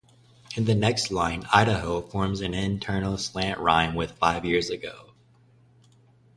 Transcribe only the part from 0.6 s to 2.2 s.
the next line, "Idaho"